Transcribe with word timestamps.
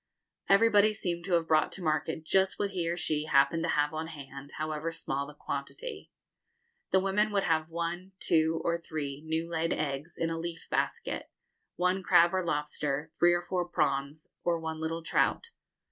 Everybody 0.49 0.95
seemed 0.95 1.25
to 1.25 1.33
have 1.33 1.47
brought 1.47 1.71
to 1.73 1.83
market 1.83 2.25
just 2.25 2.57
what 2.57 2.71
he 2.71 2.89
or 2.89 2.97
she 2.97 3.25
happened 3.25 3.61
to 3.61 3.69
have 3.69 3.93
on 3.93 4.07
hand, 4.07 4.53
however 4.57 4.91
small 4.91 5.27
the 5.27 5.35
quantity. 5.35 6.09
The 6.89 6.99
women 6.99 7.31
would 7.31 7.43
have 7.43 7.69
one, 7.69 8.13
two, 8.19 8.59
or 8.63 8.79
three 8.81 9.21
new 9.23 9.47
laid 9.47 9.73
eggs 9.73 10.17
in 10.17 10.31
a 10.31 10.39
leaf 10.39 10.67
basket, 10.71 11.29
one 11.75 12.01
crab 12.01 12.33
or 12.33 12.43
lobster, 12.43 13.11
three 13.19 13.35
or 13.35 13.43
four 13.43 13.63
prawns, 13.67 14.29
or 14.43 14.59
one 14.59 14.81
little 14.81 15.03
trout. 15.03 15.51